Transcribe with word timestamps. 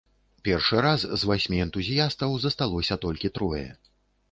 Першы 0.47 0.79
раз 0.85 1.01
з 1.19 1.29
васьмі 1.33 1.61
энтузіястаў 1.67 2.31
засталося 2.47 3.01
толькі 3.07 3.35
трое. 3.39 3.65